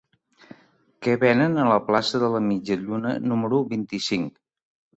Què 1.07 1.13
venen 1.23 1.59
a 1.59 1.67
la 1.73 1.77
plaça 1.91 2.23
de 2.25 2.31
la 2.37 2.43
Mitja 2.47 2.81
Lluna 2.87 3.15
número 3.29 3.63
vint-i-cinc? 3.77 4.37